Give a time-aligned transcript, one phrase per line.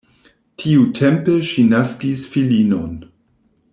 [0.61, 2.97] Tiutempe ŝi naskis filinon.